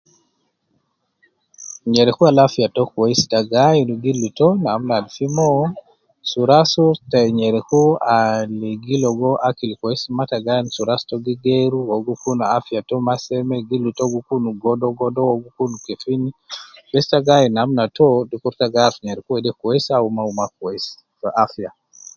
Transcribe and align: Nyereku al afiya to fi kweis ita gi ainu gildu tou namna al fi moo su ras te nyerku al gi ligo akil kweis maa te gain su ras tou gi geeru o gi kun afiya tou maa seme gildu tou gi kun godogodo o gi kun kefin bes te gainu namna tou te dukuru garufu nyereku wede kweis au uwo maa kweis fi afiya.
Nyereku 1.93 2.21
al 2.29 2.37
afiya 2.45 2.67
to 2.75 2.81
fi 2.85 2.91
kweis 2.91 3.19
ita 3.25 3.39
gi 3.49 3.57
ainu 3.69 3.93
gildu 4.03 4.29
tou 4.37 4.51
namna 4.65 4.93
al 4.99 5.07
fi 5.15 5.25
moo 5.35 5.63
su 6.29 6.39
ras 6.49 6.73
te 7.11 7.19
nyerku 7.39 7.81
al 8.17 8.51
gi 8.83 8.95
ligo 9.03 9.31
akil 9.47 9.71
kweis 9.79 10.01
maa 10.15 10.29
te 10.31 10.37
gain 10.45 10.65
su 10.75 10.81
ras 10.89 11.01
tou 11.09 11.21
gi 11.25 11.33
geeru 11.43 11.79
o 11.93 11.95
gi 12.05 12.13
kun 12.21 12.39
afiya 12.57 12.81
tou 12.89 12.99
maa 13.07 13.23
seme 13.25 13.57
gildu 13.69 13.91
tou 13.97 14.07
gi 14.13 14.21
kun 14.27 14.43
godogodo 14.63 15.21
o 15.33 15.35
gi 15.43 15.49
kun 15.57 15.71
kefin 15.85 16.21
bes 16.91 17.05
te 17.11 17.17
gainu 17.27 17.53
namna 17.57 17.83
tou 17.97 18.13
te 18.29 18.29
dukuru 18.29 18.65
garufu 18.73 18.99
nyereku 19.05 19.29
wede 19.33 19.51
kweis 19.59 19.85
au 19.97 20.03
uwo 20.09 20.31
maa 20.37 20.53
kweis 20.57 20.83
fi 21.19 21.27
afiya. 21.43 21.69